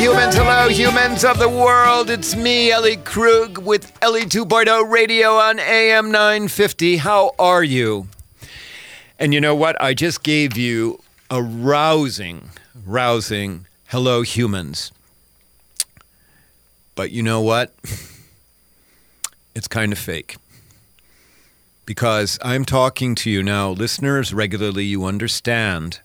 [0.00, 2.08] Hello, humans, hello, humans, hello, humans of the world.
[2.08, 6.96] It's me, Ellie Krug, with Ellie 2.0 Radio on AM 950.
[6.96, 8.08] How are you?
[9.18, 9.76] And you know what?
[9.78, 11.00] I just gave you
[11.30, 12.48] a rousing,
[12.86, 14.90] rousing hello, humans.
[16.94, 17.74] But you know what?
[19.54, 20.38] It's kind of fake.
[21.84, 26.00] Because I'm talking to you now, listeners, regularly, you understand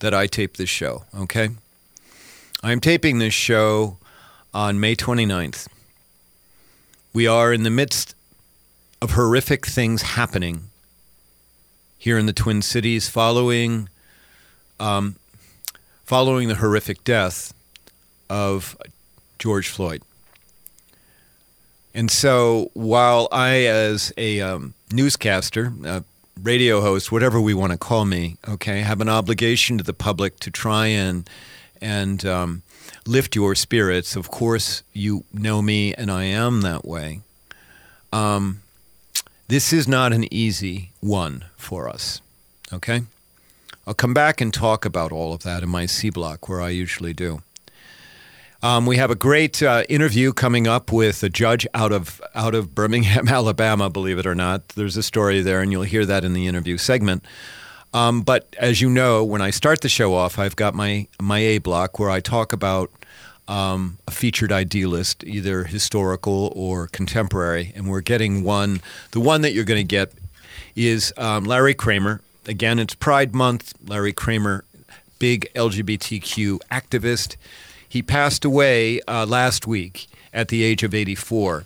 [0.00, 1.50] that I tape this show, okay?
[2.60, 3.98] I'm taping this show
[4.52, 5.68] on May 29th.
[7.12, 8.16] We are in the midst
[9.00, 10.64] of horrific things happening
[11.96, 13.88] here in the Twin Cities following
[14.80, 15.16] um,
[16.04, 17.54] following the horrific death
[18.28, 18.76] of
[19.38, 20.02] George Floyd.
[21.94, 26.02] And so, while I, as a um, newscaster, a
[26.42, 30.40] radio host, whatever we want to call me, okay, have an obligation to the public
[30.40, 31.28] to try and
[31.80, 32.62] and um,
[33.06, 34.16] lift your spirits.
[34.16, 37.20] Of course, you know me, and I am that way.
[38.12, 38.62] Um,
[39.48, 42.20] this is not an easy one for us.
[42.72, 43.02] Okay,
[43.86, 46.70] I'll come back and talk about all of that in my C block, where I
[46.70, 47.42] usually do.
[48.60, 52.54] Um, we have a great uh, interview coming up with a judge out of out
[52.54, 53.88] of Birmingham, Alabama.
[53.88, 56.76] Believe it or not, there's a story there, and you'll hear that in the interview
[56.76, 57.24] segment.
[57.94, 61.38] Um, but as you know, when I start the show off, I've got my my
[61.38, 62.90] A block where I talk about
[63.48, 68.80] um, a featured idealist, either historical or contemporary, and we're getting one.
[69.12, 70.12] The one that you're going to get
[70.76, 72.20] is um, Larry Kramer.
[72.46, 73.74] Again, it's Pride Month.
[73.86, 74.64] Larry Kramer,
[75.18, 77.36] big LGBTQ activist.
[77.88, 81.64] He passed away uh, last week at the age of 84.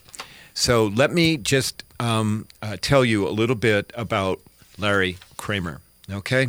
[0.55, 4.41] So let me just um, uh, tell you a little bit about
[4.78, 5.81] Larry Kramer,
[6.11, 6.49] okay?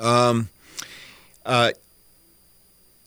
[0.00, 0.48] Um,
[1.44, 1.72] uh,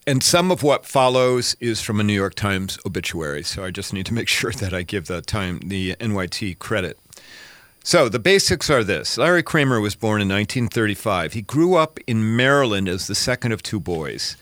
[0.05, 3.93] and some of what follows is from a New York Times obituary, so I just
[3.93, 6.97] need to make sure that I give the time the NYT credit.
[7.83, 11.33] So the basics are this: Larry Kramer was born in 1935.
[11.33, 14.37] He grew up in Maryland as the second of two boys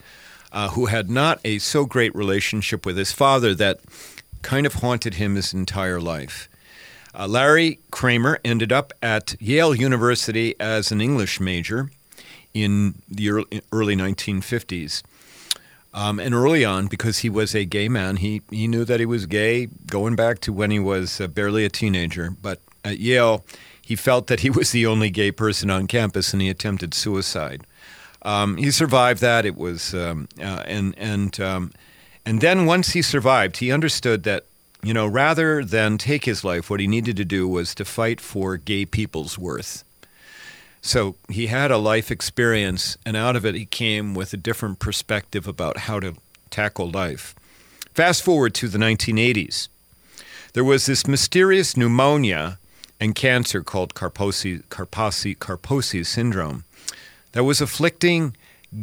[0.52, 3.80] uh, who had not a so great relationship with his father that
[4.42, 6.48] kind of haunted him his entire life.
[7.18, 11.90] Uh, Larry Kramer ended up at Yale University as an English major
[12.54, 15.02] in the early, early 1950s.
[15.94, 19.06] Um, and early on, because he was a gay man, he, he knew that he
[19.06, 22.32] was gay going back to when he was uh, barely a teenager.
[22.42, 23.46] But at Yale,
[23.82, 27.66] he felt that he was the only gay person on campus and he attempted suicide.
[28.24, 29.46] Um, he survived that.
[29.46, 31.72] It was um, uh, and and um,
[32.26, 34.46] and then once he survived, he understood that
[34.86, 38.22] you know rather than take his life, what he needed to do was to fight
[38.22, 39.84] for gay people's worth.
[40.82, 44.78] So he had a life experience, and out of it, he came with a different
[44.78, 46.14] perspective about how to
[46.52, 47.34] tackle life.
[47.96, 49.70] Fast forward to the 1980s.
[50.54, 52.60] There was this mysterious pneumonia
[53.00, 56.64] and cancer called Kaposi, Kaposi, Kaposi syndrome
[57.32, 58.38] that was afflicting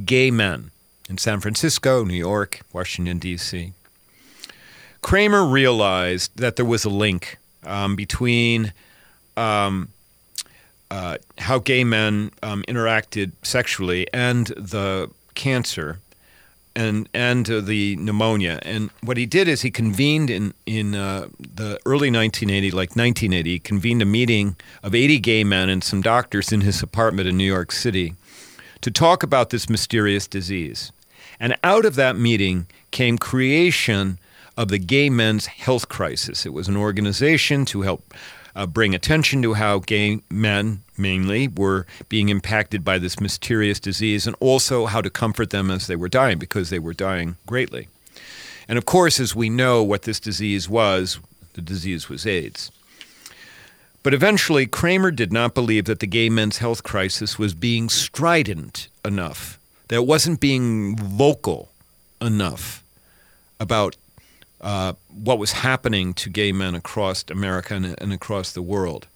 [0.04, 0.72] gay men
[1.08, 3.72] in San Francisco, New York, Washington, D.C.
[5.02, 8.72] Kramer realized that there was a link um, between
[9.36, 9.88] um,
[10.90, 15.98] uh, how gay men um, interacted sexually and the cancer
[16.74, 18.58] and and uh, the pneumonia.
[18.62, 23.50] And what he did is he convened in in uh, the early 1980, like 1980,
[23.50, 27.36] he convened a meeting of 80 gay men and some doctors in his apartment in
[27.36, 28.14] New York City
[28.80, 30.92] to talk about this mysterious disease.
[31.38, 34.18] And out of that meeting came creation
[34.56, 36.44] of the Gay Men's Health Crisis.
[36.46, 38.14] It was an organization to help
[38.54, 44.26] uh, bring attention to how gay men, mainly, were being impacted by this mysterious disease
[44.26, 47.88] and also how to comfort them as they were dying because they were dying greatly.
[48.68, 51.18] And of course, as we know what this disease was,
[51.54, 52.70] the disease was AIDS.
[54.02, 58.88] But eventually, Kramer did not believe that the gay men's health crisis was being strident
[59.04, 59.58] enough,
[59.88, 61.70] that it wasn't being vocal
[62.20, 62.82] enough
[63.60, 63.96] about
[64.62, 69.08] uh, what was happening to gay men across America and, and, across the world.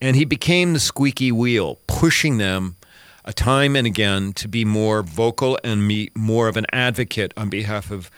[0.00, 2.76] And he became the squeaky wheel, pushing them
[3.24, 7.50] a time and again to be more vocal and be more of an advocate on
[7.50, 8.10] behalf of,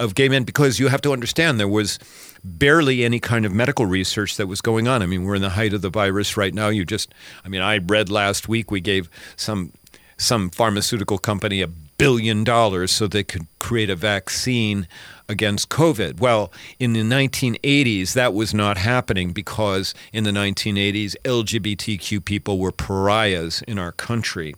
[0.00, 1.98] of gay men because you have to understand there was
[2.42, 5.02] barely any kind of medical research that was going on.
[5.02, 6.68] I mean, we're in the height of the virus right now.
[6.68, 7.12] You just,
[7.44, 9.72] I mean, I read last week we gave some
[10.18, 14.88] some pharmaceutical company a billion dollars so they could create a vaccine
[15.28, 16.20] against COVID.
[16.20, 22.72] Well, in the 1980s, that was not happening because in the 1980s, LGBTQ people were
[22.72, 24.54] pariahs in our country.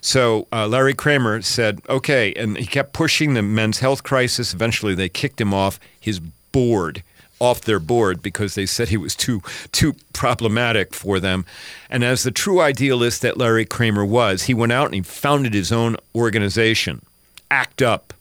[0.00, 4.52] So uh, Larry Kramer said, okay, and he kept pushing the men's health crisis.
[4.52, 7.02] Eventually, they kicked him off his board
[7.42, 11.44] off their board because they said he was too too problematic for them.
[11.90, 15.52] And as the true idealist that Larry Kramer was, he went out and he founded
[15.52, 17.02] his own organization,
[17.50, 18.14] ACT UP.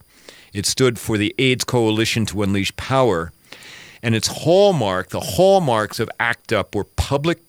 [0.53, 3.31] It stood for the AIDS Coalition to Unleash Power.
[4.03, 7.39] And its hallmark, the hallmarks of ACT UP were public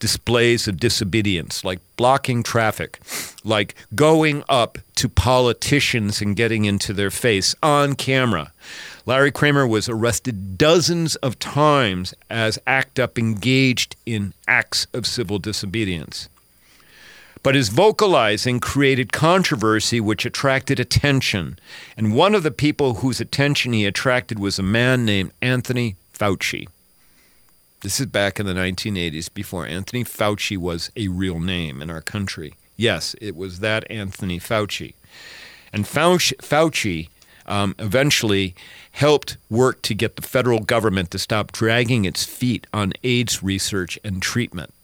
[0.00, 3.00] displays of disobedience, like blocking traffic,
[3.44, 8.52] like going up to politicians and getting into their face on camera.
[9.06, 15.38] Larry Kramer was arrested dozens of times as ACT UP engaged in acts of civil
[15.38, 16.28] disobedience.
[17.42, 21.58] But his vocalizing created controversy which attracted attention.
[21.96, 26.68] And one of the people whose attention he attracted was a man named Anthony Fauci.
[27.82, 32.02] This is back in the 1980s before Anthony Fauci was a real name in our
[32.02, 32.52] country.
[32.76, 34.92] Yes, it was that Anthony Fauci.
[35.72, 37.08] And Fauci, Fauci
[37.46, 38.54] um, eventually
[38.92, 43.98] helped work to get the federal government to stop dragging its feet on AIDS research
[44.04, 44.74] and treatment.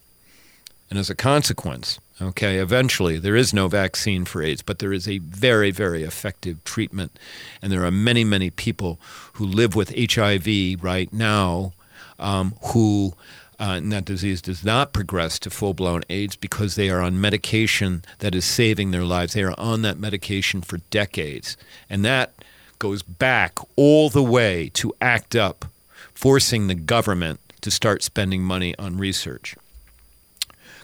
[0.88, 5.08] And as a consequence, okay, eventually there is no vaccine for AIDS, but there is
[5.08, 7.18] a very, very effective treatment.
[7.60, 8.98] And there are many, many people
[9.34, 11.72] who live with HIV right now
[12.18, 13.14] um, who
[13.58, 18.04] uh, that disease does not progress to full blown AIDS because they are on medication
[18.18, 19.32] that is saving their lives.
[19.32, 21.56] They are on that medication for decades.
[21.88, 22.34] And that
[22.78, 25.64] goes back all the way to ACT UP,
[26.12, 29.56] forcing the government to start spending money on research.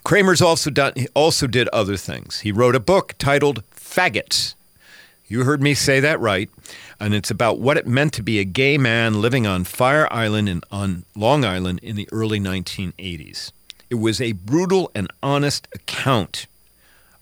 [0.04, 2.40] Kramer's also done also did other things.
[2.40, 4.54] He wrote a book titled Faggots.
[5.28, 6.50] You heard me say that right
[7.02, 10.48] and it's about what it meant to be a gay man living on Fire Island
[10.48, 13.50] in, on Long Island in the early 1980s.
[13.90, 16.46] It was a brutal and honest account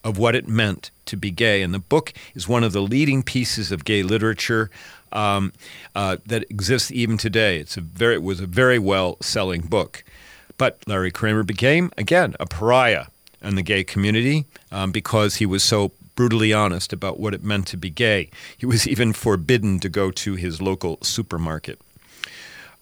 [0.04, 3.22] of what it meant to be gay, and the book is one of the leading
[3.22, 4.70] pieces of gay literature
[5.12, 5.54] um,
[5.94, 7.58] uh, that exists even today.
[7.58, 10.04] It's a very, it was a very well-selling book,
[10.60, 13.06] but Larry Kramer became again a pariah
[13.40, 17.66] in the gay community um, because he was so brutally honest about what it meant
[17.68, 18.28] to be gay.
[18.58, 21.80] He was even forbidden to go to his local supermarket.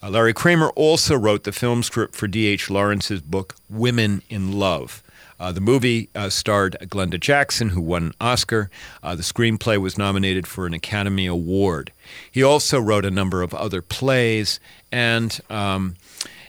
[0.02, 2.68] Uh, Larry Kramer also wrote the film script for D.H.
[2.68, 5.04] Lawrence's book, Women in Love.
[5.38, 8.70] Uh, the movie uh, starred Glenda Jackson, who won an Oscar.
[9.04, 11.92] Uh, the screenplay was nominated for an Academy Award.
[12.28, 14.58] He also wrote a number of other plays,
[14.90, 15.94] and um,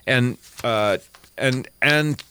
[0.09, 0.97] and uh,
[1.39, 2.23] and and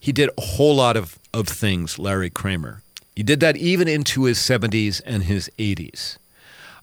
[0.00, 1.98] he did a whole lot of, of things.
[1.98, 2.82] Larry Kramer.
[3.14, 6.16] He did that even into his 70s and his 80s.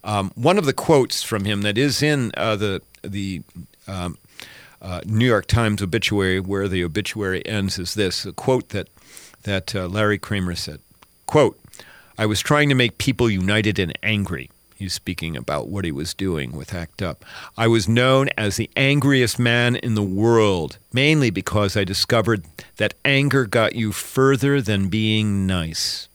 [0.02, 3.42] Um, one of the quotes from him that is in uh, the the
[3.86, 4.16] um,
[4.80, 8.88] uh, New York Times obituary, where the obituary ends, is this: a quote that
[9.42, 10.80] that uh, Larry Kramer said.
[11.26, 11.60] "Quote:
[12.16, 16.14] I was trying to make people united and angry." He's speaking about what he was
[16.14, 17.22] doing with ACT UP.
[17.54, 22.46] I was known as the angriest man in the world, mainly because I discovered
[22.78, 26.08] that anger got you further than being nice.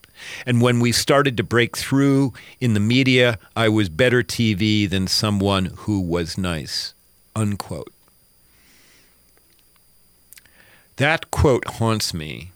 [0.47, 5.05] And when we started to break through in the media, I was better TV than
[5.05, 6.95] someone who was nice.
[7.36, 7.93] Unquote.
[10.95, 12.50] That quote haunts me,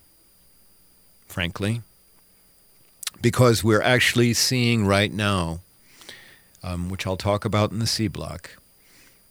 [1.28, 1.84] frankly,
[3.22, 5.60] because we're actually seeing right now,
[6.64, 8.58] um, which I'll talk about in the C block,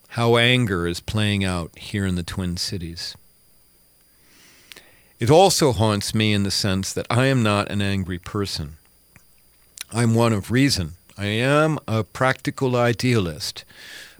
[0.09, 3.15] how anger is playing out here in the Twin Cities.
[5.19, 8.77] It also haunts me in the sense that I am not an angry person.
[9.91, 10.93] I'm one of reason.
[11.17, 13.65] I am a practical idealist,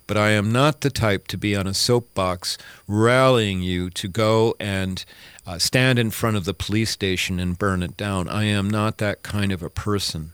[0.07, 4.55] but I am not the type to be on a soapbox rallying you to go
[4.59, 5.05] and
[5.47, 8.27] uh, stand in front of the police station and burn it down.
[8.27, 10.33] I am not that kind of a person.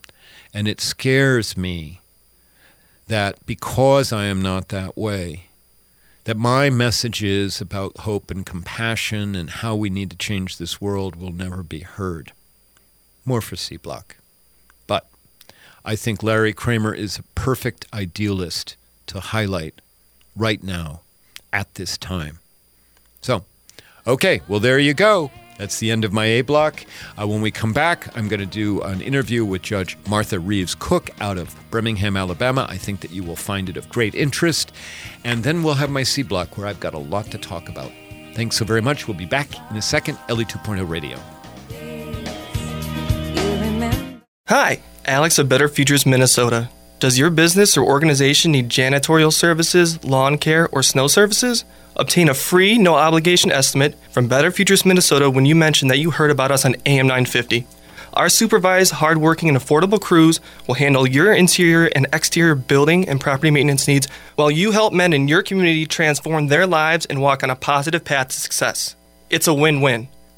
[0.53, 2.00] And it scares me
[3.07, 5.47] that because I am not that way,
[6.24, 11.15] that my messages about hope and compassion and how we need to change this world
[11.15, 12.31] will never be heard.
[13.24, 14.17] More for C Block.
[14.88, 15.07] But
[15.83, 18.75] I think Larry Kramer is a perfect idealist
[19.07, 19.81] to highlight
[20.35, 21.01] right now
[21.53, 22.39] at this time.
[23.21, 23.45] So,
[24.07, 25.31] okay, well, there you go.
[25.57, 26.85] That's the end of my A block.
[27.19, 30.75] Uh, when we come back, I'm going to do an interview with Judge Martha Reeves
[30.75, 32.65] Cook out of Birmingham, Alabama.
[32.69, 34.71] I think that you will find it of great interest.
[35.24, 37.91] And then we'll have my C block where I've got a lot to talk about.
[38.33, 39.07] Thanks so very much.
[39.07, 40.17] We'll be back in a second.
[40.27, 41.17] Ellie 2.0 Radio.
[44.47, 46.69] Hi, Alex of Better Futures Minnesota.
[47.00, 51.65] Does your business or organization need janitorial services, lawn care, or snow services?
[51.98, 56.12] Obtain a free, no obligation estimate from Better Futures Minnesota when you mention that you
[56.12, 57.66] heard about us on AM 950.
[58.14, 63.52] Our supervised, hardworking, and affordable crews will handle your interior and exterior building and property
[63.52, 67.50] maintenance needs while you help men in your community transform their lives and walk on
[67.50, 68.96] a positive path to success.
[69.30, 70.08] It's a win win.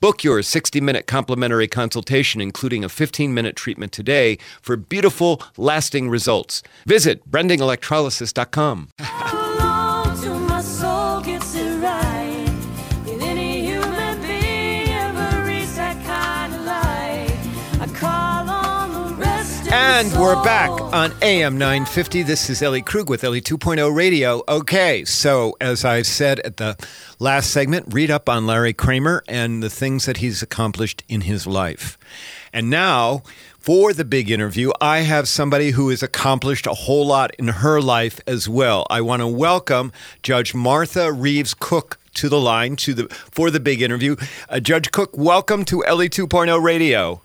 [0.00, 6.08] Book your 60 minute complimentary consultation, including a 15 minute treatment today, for beautiful, lasting
[6.08, 6.62] results.
[6.86, 8.88] Visit brendingelectrolysis.com.
[19.92, 22.22] And we're back on AM 950.
[22.22, 24.42] This is Ellie Krug with Ellie 2.0 Radio.
[24.48, 26.76] Okay, so as I said at the
[27.18, 31.44] last segment, read up on Larry Kramer and the things that he's accomplished in his
[31.44, 31.98] life.
[32.52, 33.24] And now,
[33.58, 37.80] for the big interview, I have somebody who has accomplished a whole lot in her
[37.80, 38.86] life as well.
[38.88, 39.92] I want to welcome
[40.22, 44.14] Judge Martha Reeves Cook to the line to the for the big interview.
[44.48, 47.22] Uh, Judge Cook, welcome to Ellie 2.0 Radio.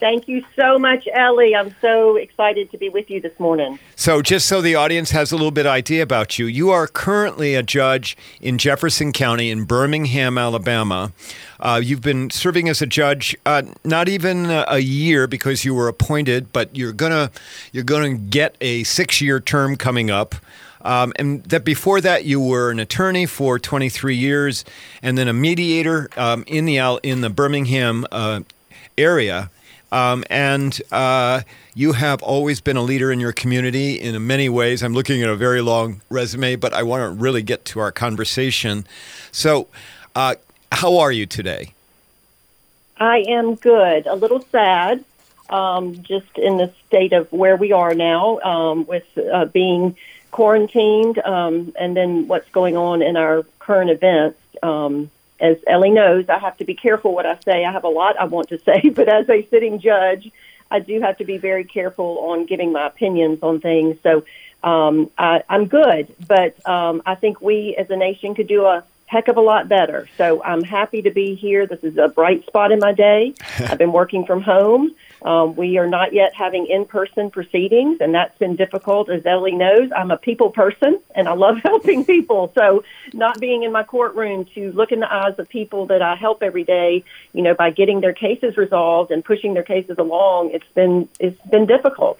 [0.00, 1.56] Thank you so much, Ellie.
[1.56, 3.80] I'm so excited to be with you this morning.
[3.96, 7.56] So, just so the audience has a little bit idea about you, you are currently
[7.56, 11.12] a judge in Jefferson County in Birmingham, Alabama.
[11.58, 15.88] Uh, you've been serving as a judge uh, not even a year because you were
[15.88, 17.32] appointed, but you're gonna
[17.72, 20.36] you're gonna get a six year term coming up.
[20.82, 24.64] Um, and that before that you were an attorney for 23 years,
[25.02, 28.40] and then a mediator um, in the in the Birmingham uh,
[28.96, 29.50] area.
[29.90, 31.42] Um, and uh,
[31.74, 34.82] you have always been a leader in your community in many ways.
[34.82, 37.92] I'm looking at a very long resume, but I want to really get to our
[37.92, 38.86] conversation.
[39.32, 39.68] So,
[40.14, 40.34] uh,
[40.72, 41.72] how are you today?
[42.98, 44.06] I am good.
[44.06, 45.04] A little sad,
[45.48, 49.96] um, just in the state of where we are now um, with uh, being
[50.30, 54.38] quarantined um, and then what's going on in our current events.
[55.40, 57.64] As Ellie knows, I have to be careful what I say.
[57.64, 60.30] I have a lot I want to say, but as a sitting judge,
[60.70, 63.96] I do have to be very careful on giving my opinions on things.
[64.02, 64.24] So
[64.62, 68.84] um, I, I'm good, but um, I think we as a nation could do a
[69.06, 70.08] heck of a lot better.
[70.18, 71.66] So I'm happy to be here.
[71.66, 73.34] This is a bright spot in my day.
[73.58, 74.94] I've been working from home.
[75.22, 79.10] Um, we are not yet having in-person proceedings, and that's been difficult.
[79.10, 82.52] As Ellie knows, I'm a people person, and I love helping people.
[82.54, 86.14] So, not being in my courtroom to look in the eyes of people that I
[86.14, 90.50] help every day, you know, by getting their cases resolved and pushing their cases along,
[90.52, 92.18] it's been it's been difficult.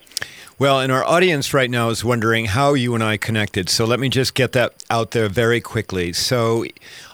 [0.61, 3.69] Well, and our audience right now is wondering how you and I connected.
[3.69, 6.13] So let me just get that out there very quickly.
[6.13, 6.65] So,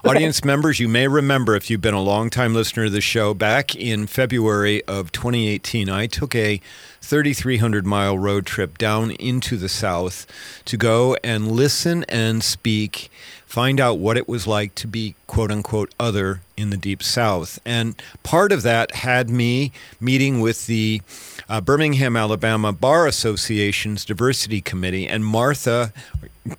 [0.03, 3.77] audience members, you may remember if you've been a long-time listener to the show, back
[3.77, 6.59] in February of 2018, I took a
[7.03, 10.27] 3,300 mile road trip down into the South
[10.65, 13.11] to go and listen and speak
[13.55, 17.61] find out what it was like to be quote unquote other in the deep south.
[17.65, 19.71] And part of that had me
[20.01, 21.03] meeting with the
[21.49, 25.93] uh, Birmingham, Alabama Bar Association's Diversity Committee, and Martha,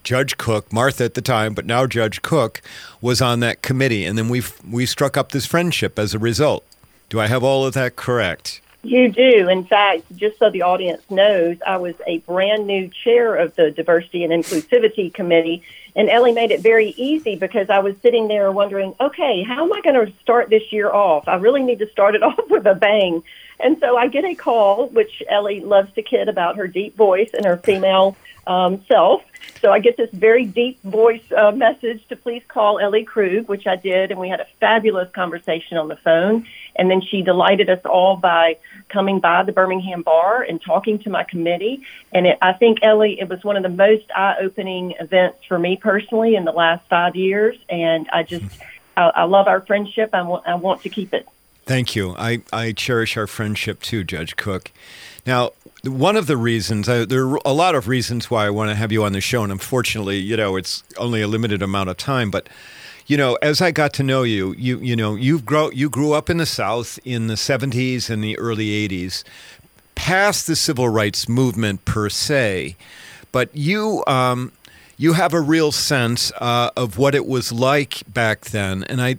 [0.04, 2.62] Judge Cook, Martha at the time, but now Judge Cook,
[3.02, 4.06] was on that committee.
[4.06, 6.66] And then we we struck up this friendship as a result.
[7.10, 8.62] Do I have all of that correct?
[8.84, 9.50] You do.
[9.50, 13.72] In fact, just so the audience knows, I was a brand new chair of the
[13.72, 15.64] Diversity and Inclusivity Committee
[15.96, 19.72] and Ellie made it very easy because I was sitting there wondering, okay, how am
[19.72, 21.28] I going to start this year off?
[21.28, 23.24] I really need to start it off with a bang.
[23.60, 27.30] And so I get a call, which Ellie loves to kid about her deep voice
[27.34, 28.16] and her female
[28.48, 29.24] um, self.
[29.62, 33.66] So I get this very deep voice uh, message to please call Ellie Krug, which
[33.66, 36.46] I did, and we had a fabulous conversation on the phone.
[36.76, 38.58] And then she delighted us all by
[38.90, 41.84] coming by the Birmingham bar and talking to my committee.
[42.12, 45.58] And it, I think, Ellie, it was one of the most eye opening events for
[45.58, 47.58] me personally in the last five years.
[47.70, 48.46] And I just,
[48.98, 50.10] I, I love our friendship.
[50.14, 51.28] I want, I want to keep it.
[51.66, 52.16] Thank you.
[52.18, 54.72] I, I cherish our friendship too, Judge Cook.
[55.26, 55.52] Now,
[55.84, 58.76] one of the reasons, I, there are a lot of reasons why I want to
[58.76, 61.98] have you on the show, and unfortunately, you know, it's only a limited amount of
[61.98, 62.48] time, but
[63.08, 66.14] you know, as I got to know you, you you know, you've grow you grew
[66.14, 69.24] up in the South in the 70s and the early 80s,
[69.96, 72.76] past the civil rights movement per se,
[73.32, 74.52] but you um,
[74.98, 79.18] you have a real sense uh, of what it was like back then, and I.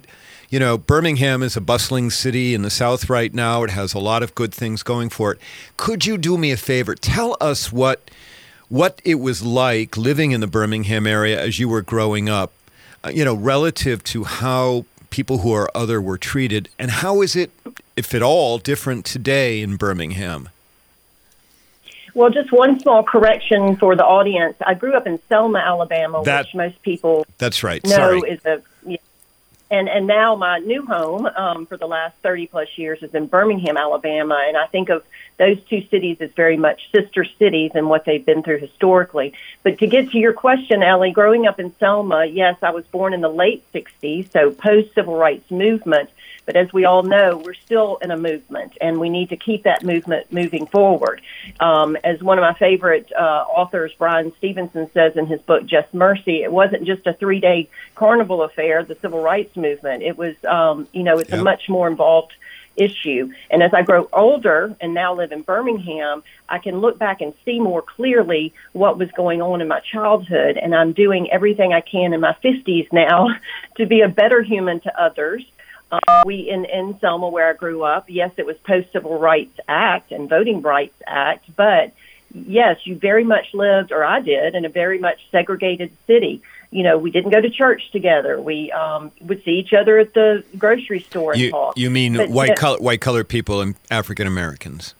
[0.49, 3.63] You know, Birmingham is a bustling city in the South right now.
[3.63, 5.39] It has a lot of good things going for it.
[5.75, 6.95] Could you do me a favor?
[6.95, 8.09] Tell us what
[8.69, 12.51] what it was like living in the Birmingham area as you were growing up,
[13.05, 17.33] uh, you know, relative to how people who are other were treated, and how is
[17.35, 17.49] it,
[17.95, 20.49] if at all, different today in Birmingham?
[22.13, 24.57] Well, just one small correction for the audience.
[24.65, 27.81] I grew up in Selma, Alabama, That- which most people That's right.
[27.85, 28.19] know Sorry.
[28.31, 28.61] is a.
[29.69, 33.27] and and now my new home um, for the last thirty plus years is in
[33.27, 35.03] Birmingham, Alabama, and I think of
[35.37, 39.33] those two cities as very much sister cities and what they've been through historically.
[39.63, 43.13] But to get to your question, Ellie, growing up in Selma, yes, I was born
[43.13, 46.09] in the late '60s, so post civil rights movement.
[46.45, 49.63] But as we all know, we're still in a movement, and we need to keep
[49.63, 51.21] that movement moving forward.
[51.59, 55.93] Um, as one of my favorite uh, authors, Bryan Stevenson, says in his book Just
[55.93, 60.03] Mercy, it wasn't just a three-day carnival affair, the civil rights movement.
[60.03, 61.39] It was, um, you know, it's Yep.
[61.41, 62.31] a much more involved
[62.77, 63.31] issue.
[63.49, 67.33] And as I grow older and now live in Birmingham, I can look back and
[67.43, 70.57] see more clearly what was going on in my childhood.
[70.57, 73.29] And I'm doing everything I can in my 50s now
[73.75, 75.43] to be a better human to others.
[75.91, 79.57] Um, we in, in Selma, where I grew up, yes, it was post Civil Rights
[79.67, 81.93] Act and Voting Rights Act, but
[82.33, 86.41] yes, you very much lived, or I did, in a very much segregated city.
[86.71, 88.39] You know, we didn't go to church together.
[88.41, 91.77] We um, would see each other at the grocery store and You, talk.
[91.77, 94.93] you mean But, white yeah, color, white colored people and African Americans?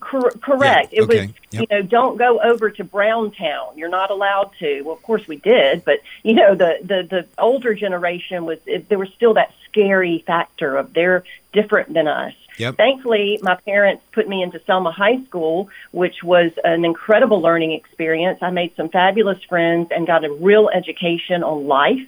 [0.00, 0.92] Cor- correct.
[0.92, 1.30] Yeah, It was, yep.
[1.50, 3.76] you know, don't go over to Browntown.
[3.76, 4.82] You're not allowed to.
[4.82, 8.88] Well, of course we did, but you know, the the the older generation was it,
[8.88, 12.34] there was still that scary factor of they're different than us.
[12.58, 12.76] Yep.
[12.76, 18.38] Thankfully, my parents put me into Selma High School, which was an incredible learning experience.
[18.42, 22.06] I made some fabulous friends and got a real education on life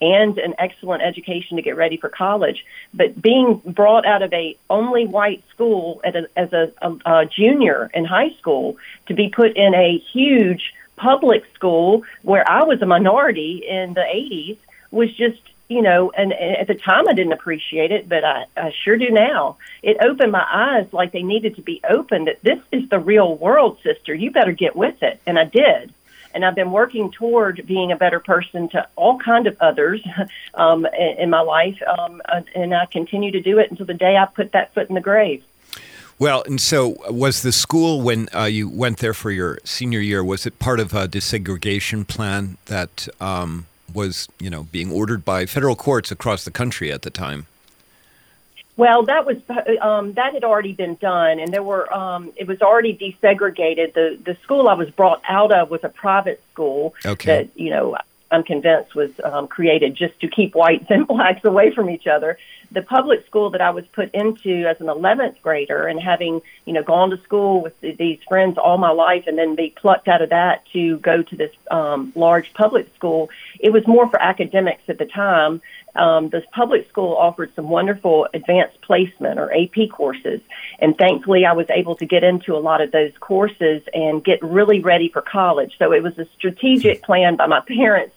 [0.00, 2.64] and an excellent education to get ready for college.
[2.92, 7.26] But being brought out of a only white school at a, as a, a, a
[7.26, 8.76] junior in high school
[9.06, 14.00] to be put in a huge public school where I was a minority in the
[14.00, 14.58] 80s
[14.90, 18.46] was just you know, and, and at the time I didn't appreciate it, but I,
[18.56, 19.56] I sure do now.
[19.82, 22.26] It opened my eyes like they needed to be opened.
[22.28, 24.14] That this is the real world, sister.
[24.14, 25.92] You better get with it, and I did
[26.34, 30.02] and I've been working toward being a better person to all kind of others
[30.54, 32.20] um, in, in my life, um,
[32.54, 35.00] and I continue to do it until the day I put that foot in the
[35.00, 35.44] grave.
[36.18, 40.22] Well, and so was the school when uh, you went there for your senior year?
[40.22, 45.46] Was it part of a desegregation plan that um, was, you know, being ordered by
[45.46, 47.46] federal courts across the country at the time?
[48.76, 49.36] Well, that was
[49.80, 53.94] um, that had already been done, and there were um, it was already desegregated.
[53.94, 57.26] The the school I was brought out of was a private school Okay.
[57.26, 57.96] that you know
[58.32, 62.36] I'm convinced was um, created just to keep whites and blacks away from each other.
[62.74, 66.72] The public school that I was put into as an 11th grader, and having you
[66.72, 70.08] know gone to school with th- these friends all my life, and then be plucked
[70.08, 74.20] out of that to go to this um, large public school, it was more for
[74.20, 75.62] academics at the time.
[75.96, 80.40] Um, this public school offered some wonderful advanced placement or AP courses,
[80.80, 84.42] and thankfully I was able to get into a lot of those courses and get
[84.42, 85.76] really ready for college.
[85.78, 88.14] So it was a strategic plan by my parents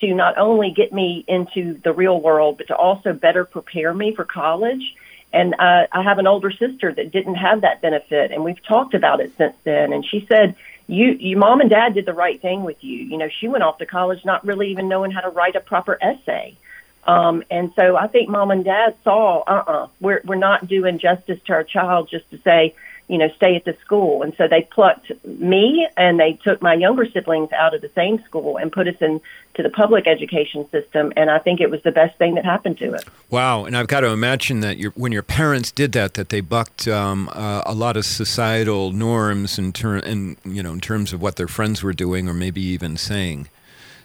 [0.00, 4.14] to not only get me into the real world, but to also better prepare me
[4.14, 4.94] for college.
[5.32, 8.94] And uh, I have an older sister that didn't have that benefit, and we've talked
[8.94, 9.92] about it since then.
[9.92, 10.56] And she said,
[10.88, 12.98] "You, your mom and dad did the right thing with you.
[12.98, 15.60] You know, she went off to college not really even knowing how to write a
[15.60, 16.56] proper essay."
[17.04, 21.40] Um, and so I think mom and dad saw, uh-uh, we're, we're not doing justice
[21.46, 22.74] to our child just to say,
[23.10, 24.22] you know, stay at the school.
[24.22, 28.22] And so they plucked me and they took my younger siblings out of the same
[28.22, 29.20] school and put us into
[29.56, 31.12] the public education system.
[31.16, 33.04] And I think it was the best thing that happened to it.
[33.28, 36.40] Wow, and I've got to imagine that your, when your parents did that, that they
[36.40, 41.12] bucked um, uh, a lot of societal norms in, ter- in you know in terms
[41.12, 43.48] of what their friends were doing or maybe even saying.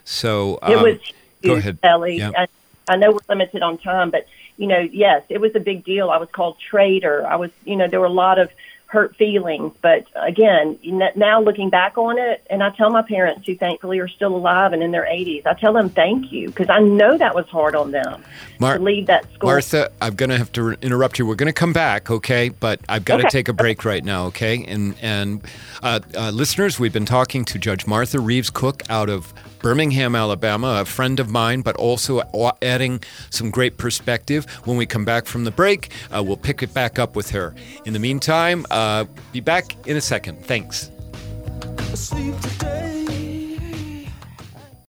[0.04, 0.98] So It um, was
[1.42, 1.78] go huge, ahead.
[1.84, 2.18] Ellie.
[2.18, 2.32] Yeah.
[2.36, 2.48] I,
[2.88, 6.10] I know we're limited on time, but you know, yes, it was a big deal.
[6.10, 7.24] I was called traitor.
[7.24, 8.50] I was, you know, there were a lot of
[8.96, 9.74] hurt feelings.
[9.82, 10.78] But again,
[11.16, 14.72] now looking back on it, and I tell my parents who thankfully are still alive
[14.72, 17.76] and in their 80s, I tell them thank you because I know that was hard
[17.76, 18.24] on them
[18.58, 19.50] Mar- to leave that school.
[19.50, 21.26] Martha, I'm going to have to re- interrupt you.
[21.26, 22.48] We're going to come back, okay?
[22.48, 23.28] But I've got to Okay.
[23.30, 24.64] take a break right now, okay?
[24.64, 25.42] And and
[25.82, 29.34] uh, uh, listeners, we've been talking to Judge Martha Reeves Cook out of
[29.66, 32.22] Birmingham, Alabama, a friend of mine, but also
[32.62, 34.44] adding some great perspective.
[34.64, 37.52] When we come back from the break, uh, we'll pick it back up with her.
[37.84, 40.44] In the meantime, uh, be back in a second.
[40.44, 40.92] Thanks.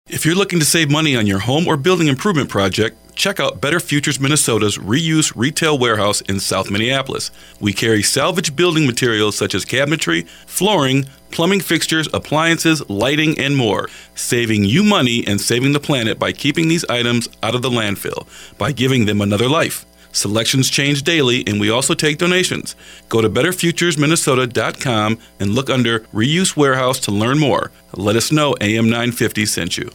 [0.08, 3.62] If you're looking to save money on your home or building improvement project, check out
[3.62, 7.30] Better Futures Minnesota's reuse retail warehouse in South Minneapolis.
[7.60, 13.90] We carry salvage building materials such as cabinetry, flooring, plumbing fixtures, appliances, lighting, and more,
[14.16, 18.26] saving you money and saving the planet by keeping these items out of the landfill,
[18.58, 19.86] by giving them another life.
[20.14, 22.76] Selections change daily, and we also take donations.
[23.08, 27.72] Go to betterfuturesminnesota.com and look under Reuse Warehouse to learn more.
[27.96, 29.92] Let us know AM 950 sent you.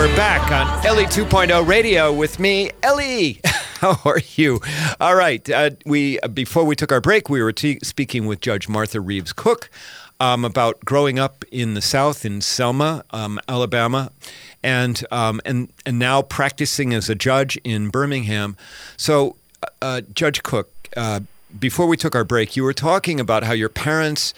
[0.00, 3.38] We're back on Ellie 2.0 Radio with me, Ellie.
[3.44, 4.58] How are you?
[4.98, 5.48] All right.
[5.50, 8.98] Uh, we uh, before we took our break, we were t- speaking with Judge Martha
[8.98, 9.68] Reeves Cook
[10.18, 14.10] um, about growing up in the South in Selma, um, Alabama,
[14.62, 18.56] and um, and and now practicing as a judge in Birmingham.
[18.96, 20.70] So, uh, uh Judge Cook.
[20.96, 21.20] Uh,
[21.58, 24.32] before we took our break, you were talking about how your parents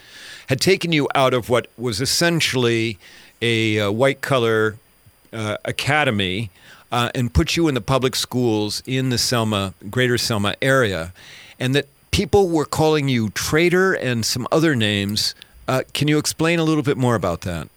[0.48, 2.98] had taken you out of what was essentially
[3.42, 4.76] a, white collar
[5.32, 6.50] uh, academy
[6.90, 11.12] uh, and put you in the public schools in the Selma, greater Selma area,
[11.58, 15.34] and that people were calling you traitor and some other names.
[15.66, 17.68] Uh, can you explain a little bit more about that?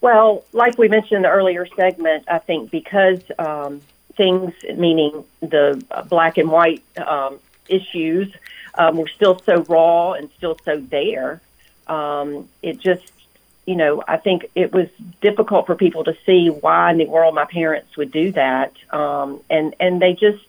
[0.00, 3.82] Well, like we mentioned in the earlier segment, I think because um,
[4.14, 8.32] things, meaning the black and white um, issues,
[8.78, 11.40] um, were still so raw and still so there,
[11.86, 13.12] um, it just
[13.70, 14.88] you know, I think it was
[15.20, 18.72] difficult for people to see why in the world my parents would do that.
[18.92, 20.44] Um, and, and they just,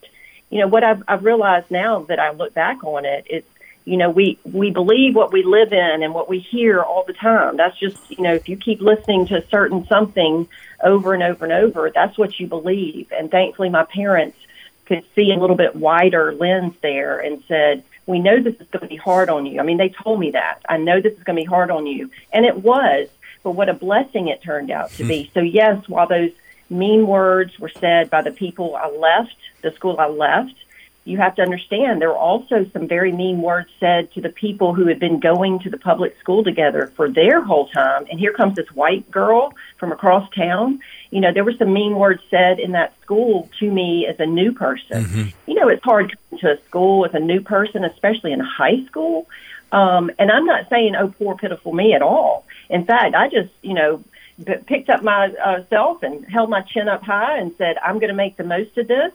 [0.50, 3.48] you know, what I've, I've realized now that I look back on it, it's,
[3.86, 7.14] you know, we, we believe what we live in and what we hear all the
[7.14, 7.58] time.
[7.58, 10.48] That's just, you know, if you keep listening to a certain something
[10.84, 13.12] over and over and over, that's what you believe.
[13.16, 14.40] And thankfully my parents
[14.88, 18.82] could see a little bit wider lens there and said, we know this is going
[18.82, 19.60] to be hard on you.
[19.60, 20.62] I mean, they told me that.
[20.68, 22.10] I know this is going to be hard on you.
[22.34, 23.08] And it was,
[23.44, 25.26] but what a blessing it turned out to be.
[25.26, 25.32] Hmm.
[25.34, 26.32] So, yes, while those
[26.70, 30.56] mean words were said by the people I left, the school I left,
[31.04, 34.76] you have to understand there were also some very mean words said to the people
[34.76, 38.06] who had been going to the public school together for their whole time.
[38.12, 40.80] And here comes this white girl from across town.
[41.10, 44.28] You know, there were some mean words said in that school to me as a
[44.28, 45.06] new person.
[45.06, 45.50] Mm-hmm.
[45.50, 48.86] You know, it's hard coming to a school as a new person, especially in high
[48.86, 49.28] school.
[49.72, 52.46] Um, and I'm not saying, oh, poor, pitiful me at all.
[52.70, 54.04] In fact, I just, you know,
[54.68, 58.16] picked up myself uh, and held my chin up high and said, I'm going to
[58.16, 59.12] make the most of this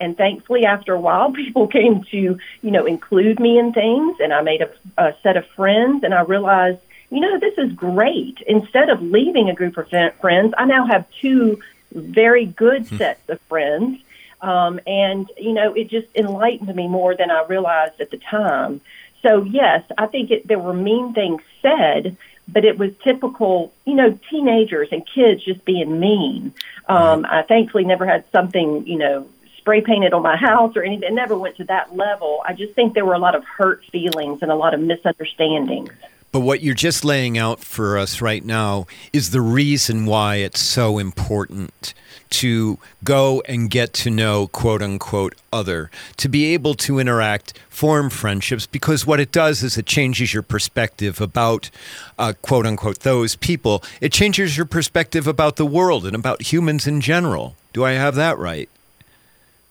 [0.00, 4.32] and thankfully after a while people came to you know include me in things and
[4.32, 8.38] i made a, a set of friends and i realized you know this is great
[8.46, 9.88] instead of leaving a group of
[10.20, 11.60] friends i now have two
[11.92, 12.96] very good hmm.
[12.96, 14.00] sets of friends
[14.42, 18.80] um, and you know it just enlightened me more than i realized at the time
[19.22, 22.16] so yes i think it, there were mean things said
[22.52, 26.52] but it was typical, you know, teenagers and kids just being mean.
[26.88, 29.28] Um, I thankfully never had something, you know,
[29.70, 31.10] spray painted on my house or anything.
[31.10, 32.42] It never went to that level.
[32.44, 35.90] I just think there were a lot of hurt feelings and a lot of misunderstandings.
[36.32, 40.60] But what you're just laying out for us right now is the reason why it's
[40.60, 41.94] so important
[42.30, 48.10] to go and get to know quote unquote other, to be able to interact, form
[48.10, 51.70] friendships, because what it does is it changes your perspective about
[52.18, 53.84] uh, quote unquote those people.
[54.00, 57.54] It changes your perspective about the world and about humans in general.
[57.72, 58.68] Do I have that right?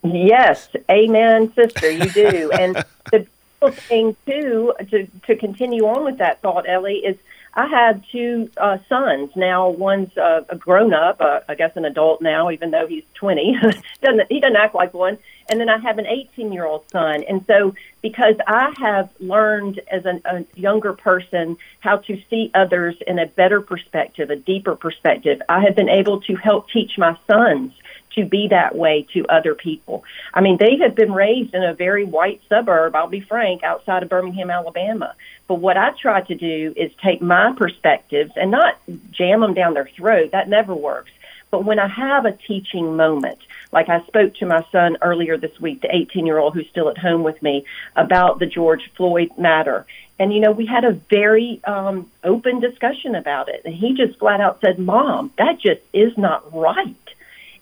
[0.04, 1.92] Yes, amen, sister.
[1.92, 2.52] You do.
[2.52, 7.18] and the thing too, to to continue on with that thought, Ellie, is
[7.54, 9.70] I have two uh, sons now.
[9.70, 13.58] One's uh, a grown up, uh, I guess an adult now, even though he's twenty.
[14.02, 15.18] doesn't he doesn't act like one?
[15.50, 17.24] And then I have an eighteen year old son.
[17.28, 22.96] And so, because I have learned as an, a younger person how to see others
[23.08, 27.18] in a better perspective, a deeper perspective, I have been able to help teach my
[27.28, 27.74] sons
[28.20, 30.04] to be that way to other people.
[30.34, 34.04] I mean, they have been raised in a very white suburb, I'll be frank, outside
[34.04, 35.16] of Birmingham, Alabama.
[35.48, 38.78] But what I try to do is take my perspectives and not
[39.12, 40.32] jam them down their throat.
[40.32, 41.12] That never works.
[41.52, 43.40] But when I have a teaching moment,
[43.72, 46.90] like I spoke to my son earlier this week, the 18 year old who's still
[46.90, 49.86] at home with me, about the George Floyd matter.
[50.20, 53.62] And, you know, we had a very um, open discussion about it.
[53.66, 56.96] And he just flat out said, Mom, that just is not right.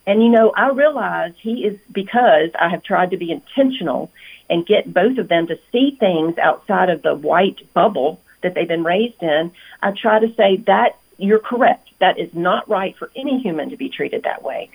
[0.08, 4.10] And you know, I realize he is because I have tried to be intentional
[4.50, 8.67] and get both of them to see things outside of the white bubble that they've
[8.67, 9.52] been raised in.
[9.84, 11.89] I try to say that you're correct.
[12.00, 14.70] That is not right for any human to be treated that way.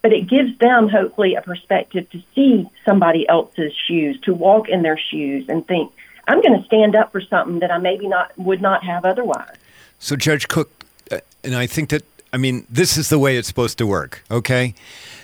[0.00, 4.82] But it gives them, hopefully, a perspective to see somebody else's shoes, to walk in
[4.82, 5.92] their shoes and think,
[6.26, 9.56] I'm going to stand up for something that I maybe not would not have otherwise.
[9.98, 10.70] So, Judge Cook,
[11.10, 14.22] uh, and I think that I mean, this is the way it's supposed to work,
[14.30, 14.74] okay?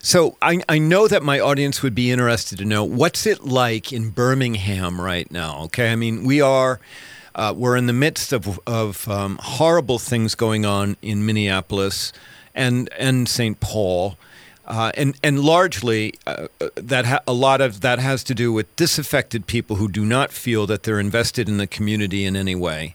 [0.00, 3.92] So I, I know that my audience would be interested to know what's it like
[3.92, 5.92] in Birmingham right now, okay?
[5.92, 6.80] I mean, we are.
[7.36, 12.12] Uh, we're in the midst of, of um, horrible things going on in Minneapolis
[12.54, 13.58] and and St.
[13.58, 14.16] Paul,
[14.66, 18.74] uh, and and largely uh, that ha- a lot of that has to do with
[18.76, 22.94] disaffected people who do not feel that they're invested in the community in any way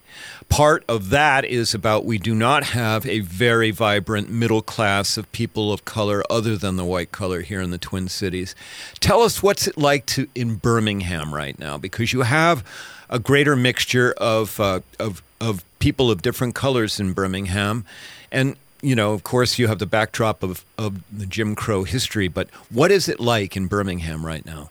[0.49, 5.31] part of that is about we do not have a very vibrant middle class of
[5.31, 8.55] people of color other than the white color here in the Twin Cities.
[8.99, 12.65] Tell us what's it like to in Birmingham right now because you have
[13.09, 17.85] a greater mixture of uh, of of people of different colors in Birmingham
[18.31, 22.27] and you know, of course, you have the backdrop of, of the Jim Crow history,
[22.27, 24.69] but what is it like in Birmingham right now?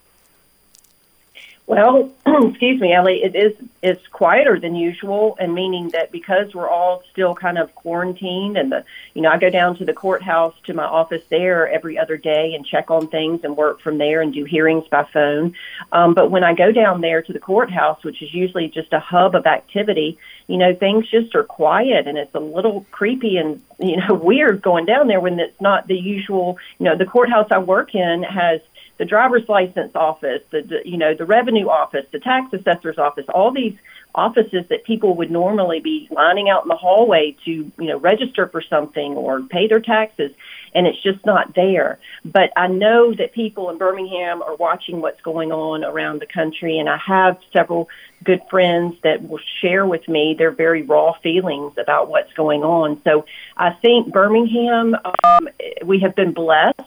[1.68, 3.23] Well, excuse me, Ellie.
[3.23, 7.75] It is it's quieter than usual, and meaning that because we're all still kind of
[7.75, 11.68] quarantined, and the you know I go down to the courthouse to my office there
[11.68, 15.05] every other day and check on things and work from there and do hearings by
[15.05, 15.55] phone.
[15.92, 18.99] Um, but when I go down there to the courthouse, which is usually just a
[18.99, 20.16] hub of activity,
[20.49, 24.61] you know things just are quiet, and it's a little creepy and you know weird
[24.61, 26.59] going down there when it's not the usual.
[26.79, 28.61] You know, the courthouse I work in has
[28.97, 33.27] the driver's license office, the, the you know the revenue office, the tax assessor's office,
[33.33, 33.77] all these
[34.14, 38.47] offices that people would normally be lining out in the hallway to you know register
[38.49, 40.33] for something or pay their taxes
[40.75, 41.99] and it's just not there.
[42.25, 46.79] But i know that people in birmingham are watching what's going on around the country
[46.79, 47.88] and i have several
[48.25, 53.01] good friends that will share with me their very raw feelings about what's going on.
[53.05, 55.49] So i think birmingham um,
[55.85, 56.81] we have been blessed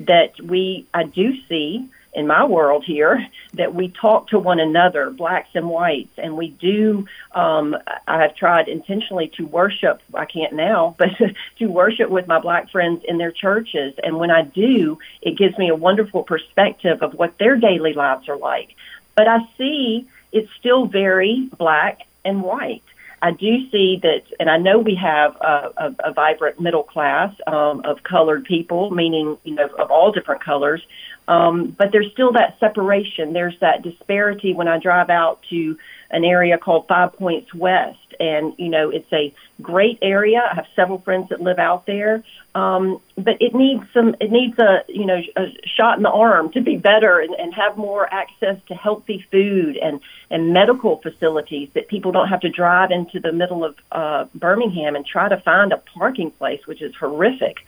[0.00, 5.08] that we I do see in my world here that we talk to one another,
[5.08, 7.06] blacks and whites, and we do.
[7.32, 7.76] Um,
[8.08, 10.02] I have tried intentionally to worship.
[10.12, 11.10] I can't now, but
[11.58, 15.56] to worship with my black friends in their churches, and when I do, it gives
[15.56, 18.74] me a wonderful perspective of what their daily lives are like.
[19.14, 22.82] But I see it's still very black and white.
[23.20, 27.34] I do see that, and I know we have a, a, a vibrant middle class
[27.46, 30.82] um, of colored people, meaning you know of all different colors.
[31.28, 33.34] Um, but there's still that separation.
[33.34, 35.76] There's that disparity when I drive out to
[36.10, 40.40] an area called Five Points West, and you know it's a great area.
[40.50, 44.16] I have several friends that live out there, um, but it needs some.
[44.20, 47.52] It needs a you know a shot in the arm to be better and, and
[47.52, 52.48] have more access to healthy food and and medical facilities that people don't have to
[52.48, 56.80] drive into the middle of uh, Birmingham and try to find a parking place, which
[56.80, 57.58] is horrific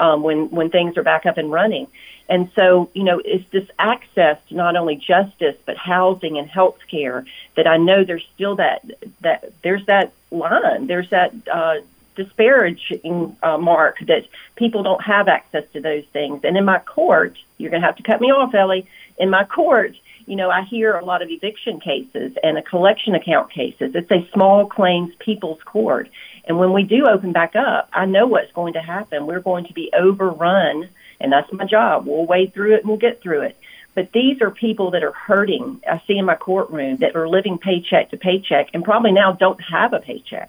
[0.00, 1.86] um, when when things are back up and running.
[2.28, 6.78] And so, you know, it's this access to not only justice but housing and health
[6.88, 7.24] care
[7.56, 8.84] that I know there's still that
[9.20, 11.76] that there's that line, there's that uh,
[12.14, 16.44] disparaging uh, mark that people don't have access to those things.
[16.44, 18.86] And in my court, you're going to have to cut me off, Ellie.
[19.18, 19.94] In my court,
[20.30, 23.96] you know, I hear a lot of eviction cases and a collection account cases.
[23.96, 26.08] It's a small claims people's court.
[26.44, 29.26] And when we do open back up, I know what's going to happen.
[29.26, 30.88] We're going to be overrun
[31.20, 32.06] and that's my job.
[32.06, 33.58] We'll wade through it and we'll get through it.
[33.94, 35.82] But these are people that are hurting.
[35.84, 39.60] I see in my courtroom that are living paycheck to paycheck and probably now don't
[39.60, 40.48] have a paycheck.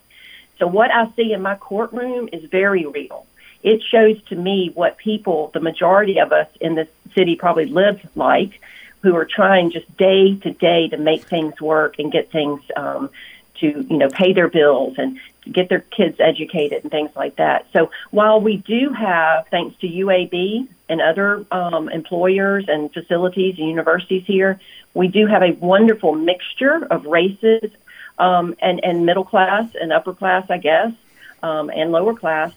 [0.59, 3.25] So what I see in my courtroom is very real.
[3.63, 7.99] It shows to me what people, the majority of us in this city probably live
[8.15, 8.61] like,
[9.01, 13.09] who are trying just day to day to make things work and get things um,
[13.55, 15.19] to you know pay their bills and
[15.51, 17.65] get their kids educated and things like that.
[17.73, 23.67] So while we do have, thanks to UAB and other um, employers and facilities and
[23.67, 24.59] universities here,
[24.93, 27.71] we do have a wonderful mixture of races
[28.19, 30.93] um, and and middle class and upper class, I guess,
[31.41, 32.53] um, and lower class.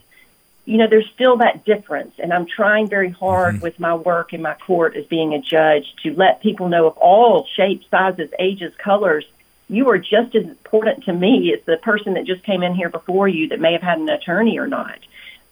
[0.66, 3.62] You know, there's still that difference, and I'm trying very hard mm-hmm.
[3.62, 6.96] with my work in my court as being a judge to let people know of
[6.96, 9.24] all shapes, sizes, ages, colors
[9.68, 12.88] you are just as important to me as the person that just came in here
[12.88, 14.98] before you that may have had an attorney or not,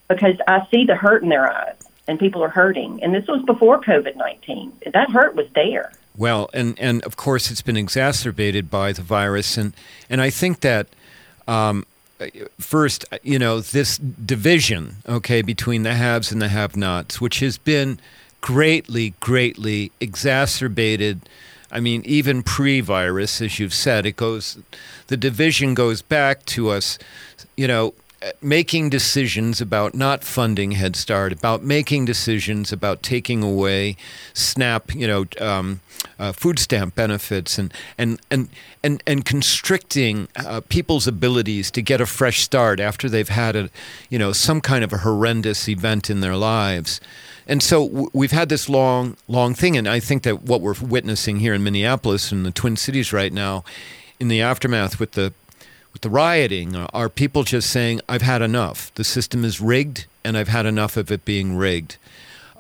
[0.08, 3.02] because I see the hurt in their eyes and people are hurting.
[3.02, 4.72] And this was before COVID 19.
[4.92, 5.92] That hurt was there.
[6.16, 9.56] Well, and, and of course, it's been exacerbated by the virus.
[9.56, 9.74] And,
[10.08, 10.88] and I think that.
[11.48, 11.84] Um,
[12.58, 17.58] first, you know, this division, okay, between the haves and the have nots, which has
[17.58, 17.98] been
[18.40, 21.28] greatly, greatly exacerbated
[21.74, 24.58] I mean, even pre-virus, as you've said, it goes.
[25.06, 26.98] The division goes back to us.
[27.56, 27.94] You know,
[28.40, 33.96] making decisions about not funding Head Start, about making decisions about taking away
[34.34, 35.80] SNAP, you know, um,
[36.22, 38.48] uh, food stamp benefits, and and and
[38.84, 43.70] and and constricting uh, people's abilities to get a fresh start after they've had a,
[44.08, 47.00] you know, some kind of a horrendous event in their lives.
[47.48, 51.40] And so we've had this long, long thing, and I think that what we're witnessing
[51.40, 53.64] here in Minneapolis and the Twin Cities right now,
[54.20, 55.32] in the aftermath with the
[55.92, 58.94] with the rioting, uh, are people just saying, "I've had enough.
[58.94, 61.96] The system is rigged, and I've had enough of it being rigged."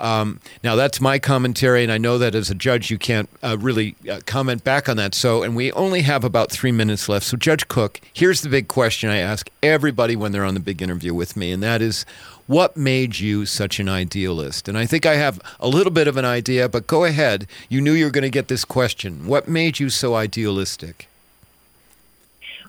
[0.02, 3.56] Um, now that's my commentary, and I know that as a judge you can't uh,
[3.58, 5.14] really uh, comment back on that.
[5.14, 7.24] So, and we only have about three minutes left.
[7.24, 10.82] So, Judge Cook, here's the big question I ask everybody when they're on the big
[10.82, 12.04] interview with me, and that is,
[12.48, 14.68] what made you such an idealist?
[14.68, 17.46] And I think I have a little bit of an idea, but go ahead.
[17.68, 19.26] You knew you were going to get this question.
[19.28, 21.08] What made you so idealistic?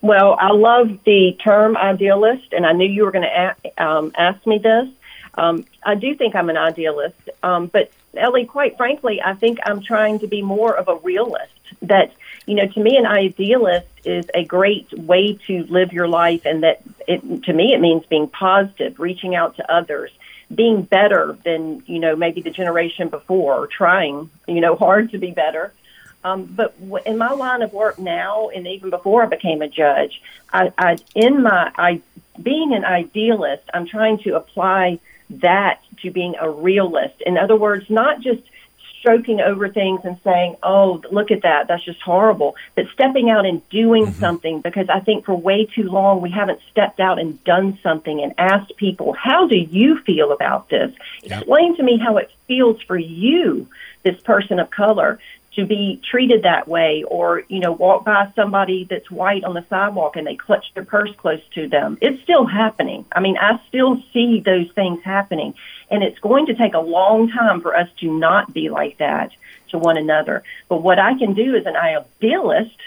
[0.03, 4.45] Well, I love the term idealist, and I knew you were going to um, ask
[4.45, 4.87] me this.
[5.35, 9.81] Um, I do think I'm an idealist, um, but Ellie, quite frankly, I think I'm
[9.81, 11.51] trying to be more of a realist.
[11.81, 12.13] That
[12.45, 16.63] you know, to me, an idealist is a great way to live your life, and
[16.63, 20.11] that it, to me, it means being positive, reaching out to others,
[20.53, 25.17] being better than you know maybe the generation before, or trying you know hard to
[25.17, 25.73] be better.
[26.25, 30.21] Um, but in my line of work now, and even before I became a judge,
[30.53, 32.01] I, I in my I
[32.41, 37.21] being an idealist, I'm trying to apply that to being a realist.
[37.25, 38.41] In other words, not just
[38.99, 43.45] stroking over things and saying, "Oh, look at that, that's just horrible," but stepping out
[43.45, 44.19] and doing mm-hmm.
[44.19, 48.21] something because I think for way too long we haven't stepped out and done something
[48.21, 51.39] and asked people, "How do you feel about this?" Yep.
[51.39, 53.67] Explain to me how it feels for you,
[54.03, 55.19] this person of color,
[55.55, 59.65] to be treated that way or you know walk by somebody that's white on the
[59.69, 63.59] sidewalk and they clutch their purse close to them it's still happening i mean i
[63.67, 65.53] still see those things happening
[65.89, 69.31] and it's going to take a long time for us to not be like that
[69.69, 72.77] to one another but what i can do as an idealist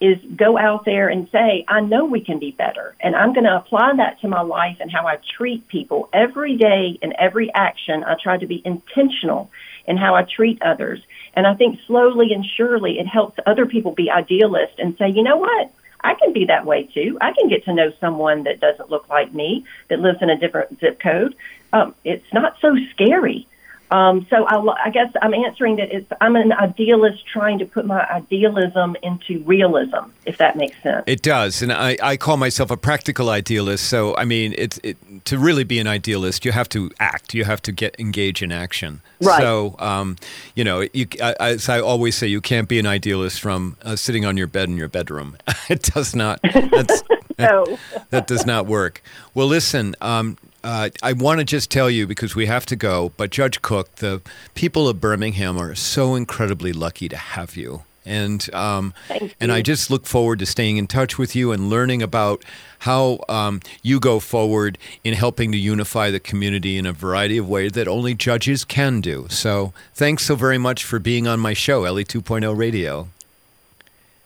[0.00, 2.94] is go out there and say, I know we can be better.
[3.00, 6.08] And I'm going to apply that to my life and how I treat people.
[6.12, 9.50] Every day and every action, I try to be intentional
[9.86, 11.00] in how I treat others.
[11.38, 15.22] And I think slowly and surely it helps other people be idealists and say, you
[15.22, 15.72] know what?
[16.00, 17.16] I can be that way too.
[17.20, 20.36] I can get to know someone that doesn't look like me, that lives in a
[20.36, 21.36] different zip code.
[21.72, 23.46] Um, it's not so scary.
[23.90, 27.86] Um, so I, I, guess I'm answering that it's, I'm an idealist trying to put
[27.86, 31.04] my idealism into realism, if that makes sense.
[31.06, 33.88] It does, and I, I call myself a practical idealist.
[33.88, 37.44] So I mean, it's it, to really be an idealist, you have to act, you
[37.44, 39.00] have to get engage in action.
[39.22, 39.40] Right.
[39.40, 40.16] So um,
[40.54, 41.06] you know, you,
[41.40, 44.68] as I always say, you can't be an idealist from uh, sitting on your bed
[44.68, 45.38] in your bedroom.
[45.70, 46.40] it does not.
[47.38, 47.78] no.
[48.10, 49.02] that does not work.
[49.32, 49.94] Well, listen.
[50.02, 50.36] Um,
[50.68, 53.96] uh, I want to just tell you because we have to go, but Judge Cook,
[53.96, 54.20] the
[54.54, 57.84] people of Birmingham are so incredibly lucky to have you.
[58.04, 58.92] And um,
[59.40, 62.44] and I just look forward to staying in touch with you and learning about
[62.80, 67.48] how um, you go forward in helping to unify the community in a variety of
[67.48, 69.26] ways that only judges can do.
[69.30, 73.08] So thanks so very much for being on my show, Ellie 2.0 Radio.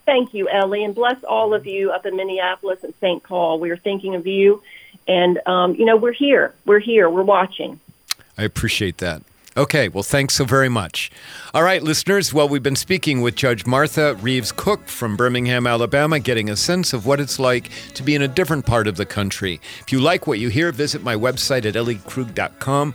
[0.07, 3.23] Thank you, Ellie, and bless all of you up in Minneapolis and St.
[3.23, 3.61] Paul.
[3.61, 4.61] We are thinking of you
[5.09, 6.55] and, um, you know, we're here.
[6.65, 7.09] We're here.
[7.09, 7.81] We're watching.
[8.39, 9.23] I appreciate that.
[9.55, 11.11] Okay, well, thanks so very much.
[11.53, 16.19] All right, listeners, well, we've been speaking with Judge Martha Reeves Cook from Birmingham, Alabama,
[16.19, 19.05] getting a sense of what it's like to be in a different part of the
[19.05, 19.61] country.
[19.81, 22.95] If you like what you hear, visit my website at elliekrug.com.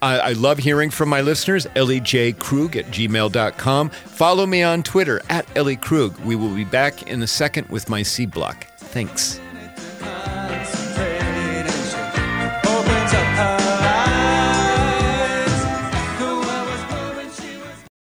[0.00, 3.90] I, I love hearing from my listeners, elliejkrug at gmail.com.
[3.90, 6.20] Follow me on Twitter at elliekrug.
[6.20, 8.64] We will be back in a second with my C block.
[8.78, 9.40] Thanks.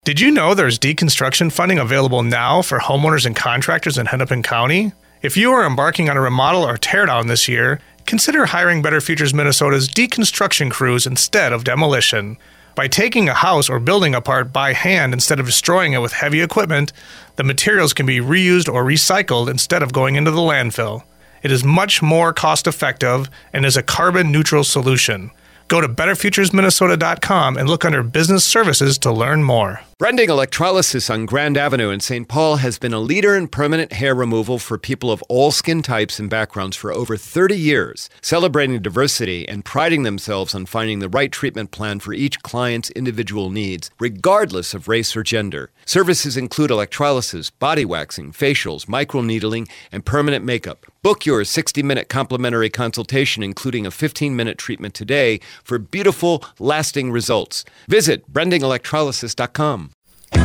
[0.06, 4.91] Did you know there's deconstruction funding available now for homeowners and contractors in Hennepin County?
[5.24, 9.34] If you are embarking on a remodel or teardown this year, consider hiring Better Futures
[9.34, 12.38] Minnesota's deconstruction crews instead of demolition.
[12.75, 16.40] By taking a house or building apart by hand instead of destroying it with heavy
[16.40, 16.94] equipment,
[17.36, 21.02] the materials can be reused or recycled instead of going into the landfill.
[21.42, 25.32] It is much more cost effective and is a carbon neutral solution.
[25.68, 29.82] Go to betterfuturesminnesota.com and look under business services to learn more.
[29.98, 32.28] Brending Electrolysis on Grand Avenue in St.
[32.28, 36.20] Paul has been a leader in permanent hair removal for people of all skin types
[36.20, 41.32] and backgrounds for over 30 years, celebrating diversity and priding themselves on finding the right
[41.32, 45.72] treatment plan for each client's individual needs, regardless of race or gender.
[45.86, 50.86] Services include electrolysis, body waxing, facials, microneedling, and permanent makeup.
[51.06, 57.12] Book your 60 minute complimentary consultation, including a 15 minute treatment today for beautiful, lasting
[57.12, 57.63] results.
[57.87, 59.91] Visit brandingelectrolysis.com.
[60.31, 60.41] And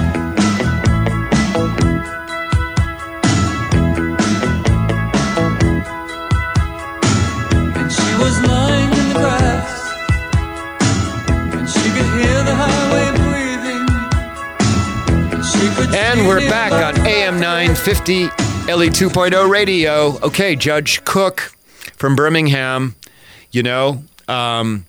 [7.90, 9.94] she was lying in the grass,
[11.54, 13.88] and she could hear the highway breathing.
[15.94, 20.18] And, And we're back on AM 950 Ellie 2.0 radio.
[20.22, 21.52] Okay, Judge Cook
[21.96, 22.94] from Birmingham,
[23.50, 24.86] you know, um,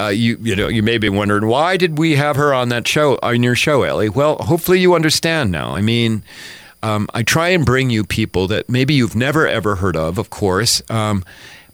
[0.00, 2.86] uh, you you know you may be wondering why did we have her on that
[2.86, 4.08] show on your show, Ellie?
[4.08, 5.74] Well, hopefully you understand now.
[5.74, 6.22] I mean,
[6.82, 10.30] um, I try and bring you people that maybe you've never ever heard of, of
[10.30, 10.82] course.
[10.90, 11.24] Um,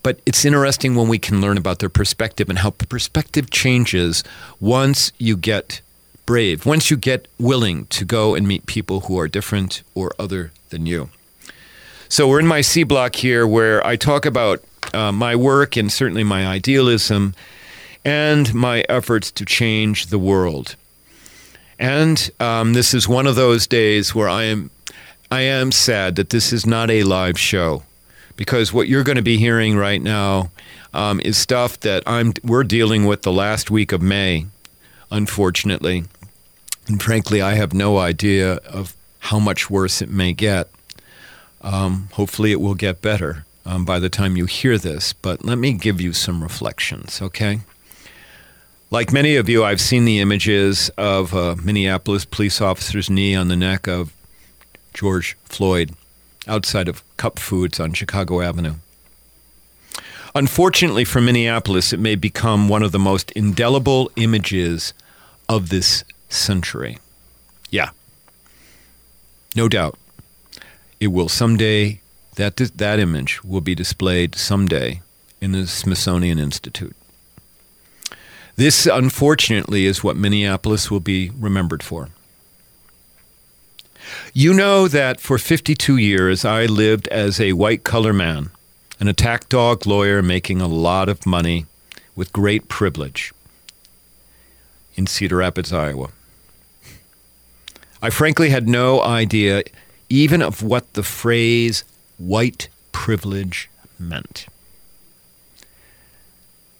[0.02, 4.22] but it's interesting when we can learn about their perspective and how perspective changes
[4.60, 5.80] once you get
[6.26, 10.52] brave, once you get willing to go and meet people who are different or other
[10.68, 11.10] than you.
[12.12, 15.92] So we're in my C block here where I talk about uh, my work and
[15.92, 17.36] certainly my idealism
[18.04, 20.74] and my efforts to change the world.
[21.78, 24.72] And um, this is one of those days where I am,
[25.30, 27.84] I am sad that this is not a live show,
[28.34, 30.50] because what you're going to be hearing right now
[30.92, 34.46] um, is stuff that I'm we're dealing with the last week of May,
[35.12, 36.06] unfortunately,
[36.88, 40.68] and frankly, I have no idea of how much worse it may get.
[41.62, 45.12] Um, hopefully, it will get better um, by the time you hear this.
[45.12, 47.60] But let me give you some reflections, okay?
[48.90, 53.48] Like many of you, I've seen the images of a Minneapolis police officer's knee on
[53.48, 54.12] the neck of
[54.92, 55.92] George Floyd
[56.48, 58.74] outside of Cup Foods on Chicago Avenue.
[60.34, 64.92] Unfortunately for Minneapolis, it may become one of the most indelible images
[65.48, 66.98] of this century.
[67.70, 67.90] Yeah.
[69.54, 69.98] No doubt.
[71.00, 72.00] It will someday,
[72.36, 75.00] that, that image will be displayed someday
[75.40, 76.94] in the Smithsonian Institute.
[78.56, 82.10] This, unfortunately, is what Minneapolis will be remembered for.
[84.34, 88.50] You know that for 52 years I lived as a white collar man,
[88.98, 91.64] an attack dog lawyer making a lot of money
[92.14, 93.32] with great privilege
[94.94, 96.10] in Cedar Rapids, Iowa.
[98.02, 99.62] I frankly had no idea
[100.10, 101.84] even of what the phrase
[102.18, 104.46] white privilege meant.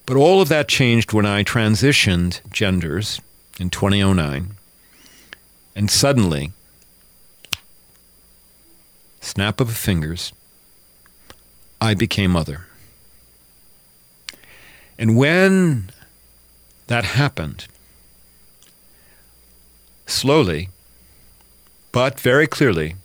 [0.05, 3.21] But all of that changed when I transitioned genders
[3.59, 4.57] in 2009.
[5.73, 6.51] And suddenly,
[9.21, 10.33] snap of fingers,
[11.79, 12.67] I became other.
[14.99, 15.91] And when
[16.87, 17.67] that happened,
[20.05, 20.69] slowly,
[21.93, 22.95] but very clearly,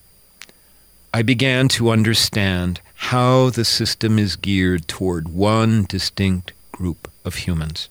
[1.13, 7.89] I began to understand how the system is geared toward one distinct group of humans.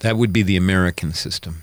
[0.00, 1.62] That would be the American system.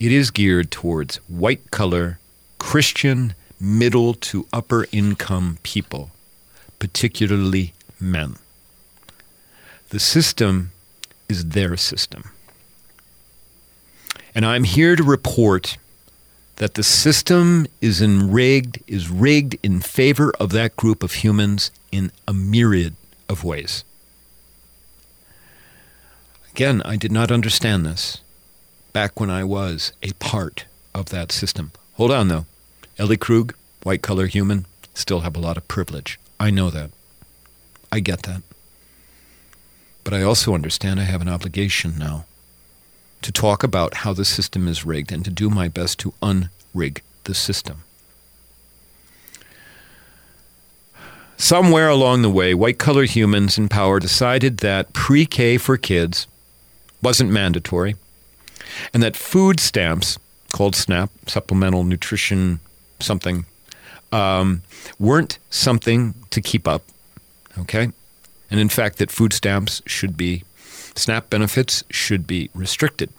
[0.00, 2.18] It is geared towards white collar,
[2.58, 6.10] Christian, middle to upper income people,
[6.78, 8.36] particularly men.
[9.90, 10.72] The system
[11.28, 12.30] is their system.
[14.34, 15.78] And I'm here to report
[16.58, 22.10] that the system is rigged is rigged in favor of that group of humans in
[22.26, 22.94] a myriad
[23.28, 23.84] of ways.
[26.50, 28.18] Again, I did not understand this
[28.92, 31.70] back when I was a part of that system.
[31.94, 32.46] Hold on though.
[32.98, 33.54] Ellie Krug,
[33.84, 36.18] white collar human, still have a lot of privilege.
[36.40, 36.90] I know that.
[37.92, 38.42] I get that.
[40.02, 42.24] But I also understand I have an obligation now
[43.22, 47.00] to talk about how the system is rigged and to do my best to unrig
[47.24, 47.82] the system.
[51.36, 56.26] Somewhere along the way, white collar humans in power decided that pre K for kids
[57.00, 57.94] wasn't mandatory
[58.92, 60.18] and that food stamps,
[60.52, 62.60] called SNAP, Supplemental Nutrition
[63.00, 63.46] something,
[64.12, 64.62] um,
[64.98, 66.82] weren't something to keep up.
[67.58, 67.92] Okay?
[68.50, 70.44] And in fact, that food stamps should be,
[70.96, 73.10] SNAP benefits should be restricted.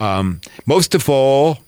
[0.00, 1.58] Um, most of all,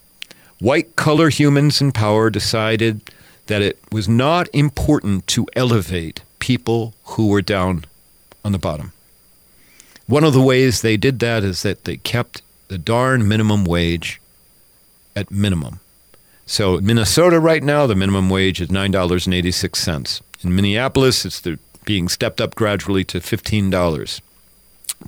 [0.61, 3.11] white collar humans in power decided
[3.47, 7.85] that it was not important to elevate people who were down
[8.45, 8.93] on the bottom.
[10.07, 14.21] One of the ways they did that is that they kept the darn minimum wage
[15.17, 15.81] at minimum.
[16.47, 20.21] So in Minnesota right now, the minimum wage is $9.86.
[20.43, 21.43] In Minneapolis, it's
[21.85, 24.21] being stepped up gradually to $15.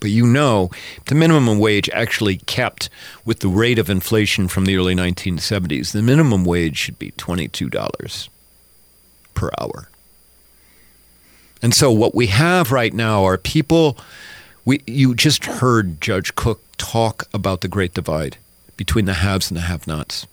[0.01, 0.71] But you know,
[1.07, 2.89] the minimum wage actually kept
[3.25, 5.93] with the rate of inflation from the early 1970s.
[5.93, 8.29] The minimum wage should be $22
[9.35, 9.89] per hour.
[11.63, 13.97] And so what we have right now are people
[14.65, 18.37] we you just heard Judge Cook talk about the great divide
[18.77, 20.27] between the haves and the have-nots.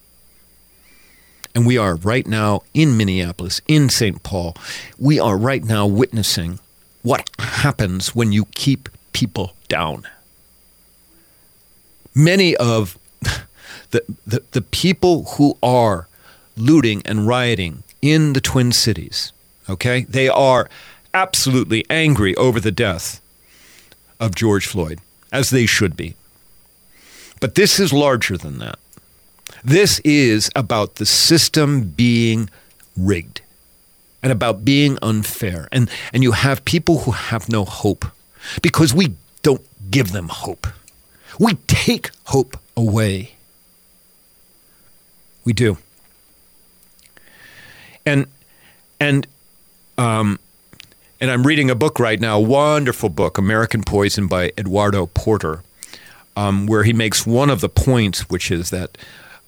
[1.56, 4.22] And we are right now in Minneapolis, in St.
[4.22, 4.56] Paul.
[4.98, 6.60] We are right now witnessing
[7.02, 8.88] what happens when you keep
[9.20, 10.08] people down.
[12.16, 12.98] Many of
[13.92, 16.08] the, the, the people who are
[16.56, 19.34] looting and rioting in the Twin Cities,
[19.70, 20.70] okay, they are
[21.14, 23.20] absolutely angry over the death
[24.22, 25.00] of George Floyd,
[25.34, 26.16] as they should be.
[27.42, 28.80] But this is larger than that.
[29.66, 32.50] This is about the system being
[32.96, 33.42] rigged
[34.24, 35.68] and about being unfair.
[35.74, 38.06] And, and you have people who have no hope
[38.62, 40.68] because we don't give them hope.
[41.40, 43.36] We take hope away.
[45.46, 45.78] We do.
[48.06, 48.26] And,
[49.00, 49.28] and,
[49.98, 50.40] um,
[51.22, 55.64] and I'm reading a book right now, wonderful book, American Poison by Eduardo Porter,
[56.36, 58.98] um, where he makes one of the points, which is that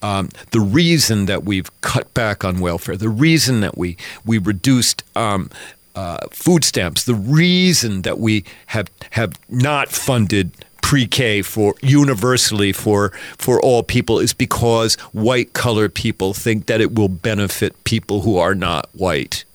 [0.02, 5.04] um, the reason that we've cut back on welfare, the reason that we we reduced
[5.16, 5.50] um,
[5.96, 13.12] uh, food stamps, the reason that we have have not funded pre-K for universally for
[13.38, 18.38] for all people is because white collar people think that it will benefit people who
[18.38, 19.46] are not white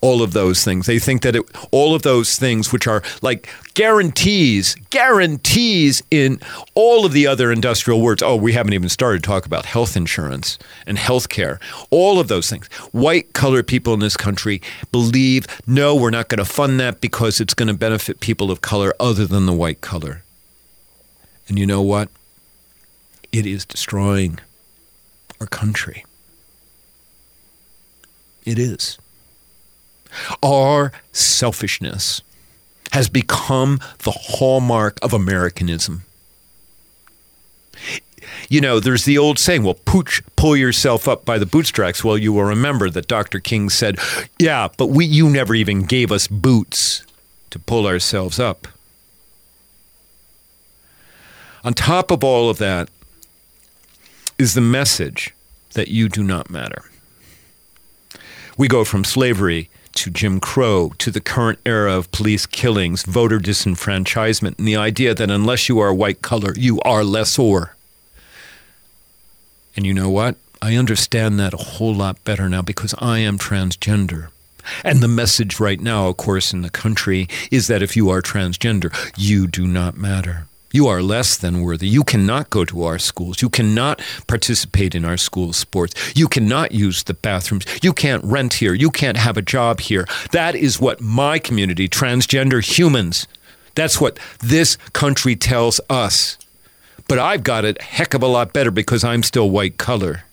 [0.00, 0.86] all of those things.
[0.86, 6.40] They think that it, all of those things, which are like guarantees, guarantees in
[6.74, 8.22] all of the other industrial words.
[8.22, 11.60] Oh, we haven't even started to talk about health insurance and health care.
[11.90, 12.66] All of those things.
[12.92, 14.60] White colored people in this country
[14.92, 18.60] believe, no, we're not going to fund that because it's going to benefit people of
[18.60, 20.22] color other than the white color.
[21.48, 22.08] And you know what?
[23.32, 24.38] It is destroying
[25.40, 26.04] our country.
[28.44, 28.98] It is.
[30.42, 32.22] Our selfishness
[32.92, 36.02] has become the hallmark of Americanism.
[38.48, 42.04] You know, there's the old saying, well, pooch, pull yourself up by the bootstraps.
[42.04, 43.40] Well, you will remember that Dr.
[43.40, 43.98] King said,
[44.38, 47.04] yeah, but we, you never even gave us boots
[47.50, 48.68] to pull ourselves up.
[51.62, 52.88] On top of all of that
[54.38, 55.34] is the message
[55.74, 56.90] that you do not matter.
[58.56, 63.38] We go from slavery to Jim Crow to the current era of police killings, voter
[63.38, 67.74] disenfranchisement, and the idea that unless you are white color, you are lessor.
[69.76, 70.36] And you know what?
[70.62, 74.28] I understand that a whole lot better now because I am transgender.
[74.84, 78.20] And the message right now, of course, in the country is that if you are
[78.20, 80.46] transgender, you do not matter.
[80.72, 81.88] You are less than worthy.
[81.88, 83.42] You cannot go to our schools.
[83.42, 85.94] You cannot participate in our school sports.
[86.14, 87.66] You cannot use the bathrooms.
[87.82, 88.72] You can't rent here.
[88.72, 90.06] You can't have a job here.
[90.30, 93.26] That is what my community, transgender humans,
[93.74, 96.38] that's what this country tells us.
[97.08, 100.24] But I've got it a heck of a lot better because I'm still white color.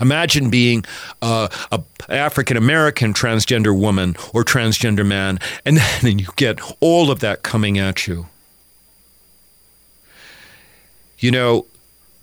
[0.00, 0.84] Imagine being
[1.20, 7.20] uh, a African American transgender woman or transgender man, and then you get all of
[7.20, 8.26] that coming at you.
[11.20, 11.66] You know,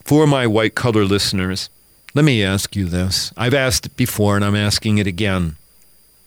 [0.05, 1.69] for my white collar listeners,
[2.15, 3.31] let me ask you this.
[3.37, 5.55] I've asked it before and I'm asking it again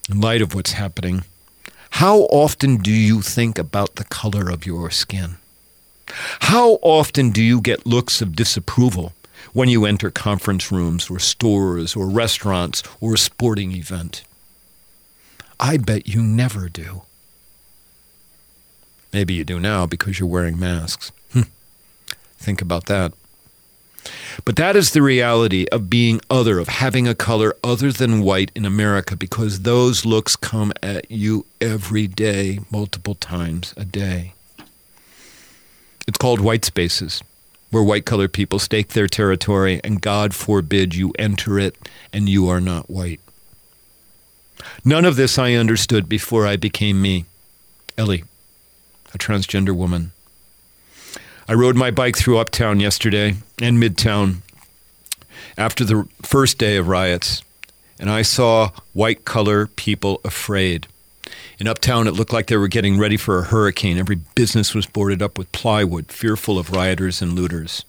[0.09, 1.25] in light of what's happening.
[1.95, 5.39] How often do you think about the color of your skin?
[6.43, 9.15] How often do you get looks of disapproval
[9.53, 14.23] when you enter conference rooms or stores or restaurants or a sporting event?
[15.59, 17.03] I bet you never do.
[19.13, 21.11] Maybe you do now because you're wearing masks.
[22.41, 23.13] Think about that.
[24.47, 28.51] But that is the reality of being other, of having a color other than white
[28.55, 34.33] in America, because those looks come at you every day, multiple times a day.
[36.09, 37.23] It's called white spaces,
[37.71, 41.77] where white colored people stake their territory, and God forbid you enter it
[42.13, 43.21] and you are not white.
[44.83, 47.27] None of this I understood before I became me,
[47.99, 48.25] Ellie,
[49.15, 50.13] a transgender woman.
[51.51, 54.43] I rode my bike through Uptown yesterday and Midtown
[55.59, 57.43] after the first day of riots,
[57.99, 60.87] and I saw white collar people afraid.
[61.59, 63.99] In Uptown, it looked like they were getting ready for a hurricane.
[63.99, 67.85] Every business was boarded up with plywood, fearful of rioters and looters.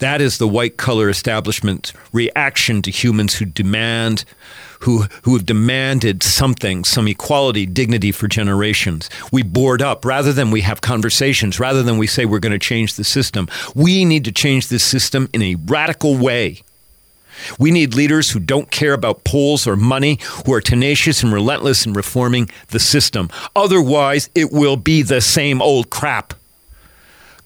[0.00, 4.24] That is the white collar establishment reaction to humans who demand
[4.80, 9.10] who who have demanded something, some equality, dignity for generations.
[9.30, 12.58] We board up rather than we have conversations, rather than we say we're going to
[12.58, 13.46] change the system.
[13.74, 16.62] We need to change this system in a radical way.
[17.58, 21.84] We need leaders who don't care about polls or money, who are tenacious and relentless
[21.84, 23.28] in reforming the system.
[23.54, 26.34] Otherwise, it will be the same old crap.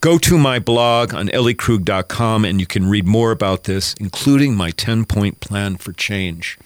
[0.05, 4.71] Go to my blog on elliekrug.com and you can read more about this, including my
[4.71, 6.59] 10 point plan for change.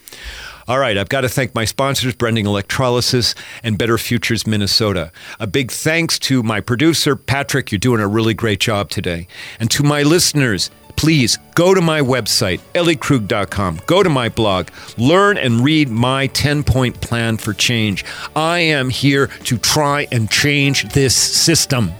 [0.67, 5.13] All right, I've got to thank my sponsors, Brending Electrolysis and Better Futures Minnesota.
[5.39, 7.71] A big thanks to my producer, Patrick.
[7.71, 9.29] You're doing a really great job today.
[9.61, 13.83] And to my listeners, please go to my website, elliekrug.com.
[13.87, 14.67] Go to my blog.
[14.97, 18.05] Learn and read my 10 point plan for change.
[18.35, 21.93] I am here to try and change this system.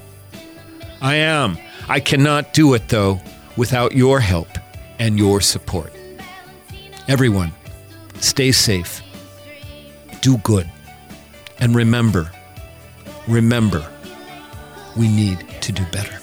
[1.01, 1.59] I am.
[1.89, 3.21] I cannot do it, though,
[3.57, 4.49] without your help
[4.99, 5.93] and your support.
[7.07, 7.53] Everyone,
[8.21, 9.03] stay safe,
[10.21, 10.71] do good,
[11.61, 12.31] and remember,
[13.27, 13.89] remember,
[14.97, 16.19] we need to do better.